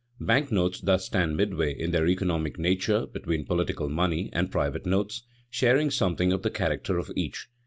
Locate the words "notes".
0.51-0.81, 4.87-5.21